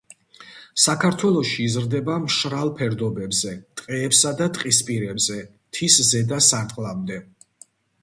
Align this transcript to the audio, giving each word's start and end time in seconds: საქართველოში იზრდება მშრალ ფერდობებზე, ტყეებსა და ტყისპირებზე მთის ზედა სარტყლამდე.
საქართველოში 0.83 1.65
იზრდება 1.65 2.15
მშრალ 2.23 2.73
ფერდობებზე, 2.81 3.55
ტყეებსა 3.83 4.35
და 4.43 4.51
ტყისპირებზე 4.59 5.41
მთის 5.49 6.03
ზედა 6.13 6.45
სარტყლამდე. 6.51 7.25